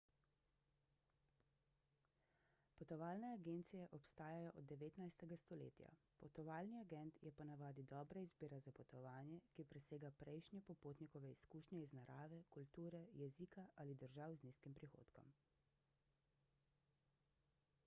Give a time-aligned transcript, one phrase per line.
[2.77, 5.91] potovalne agencije obstajajo od 19 stoletja
[6.23, 11.93] potovalni agent je po navadi dobra izbira za potovanje ki presega prejšnje popotnikove izkušnje iz
[11.99, 15.29] narave kulture jezika ali držav z nizkim prihodkom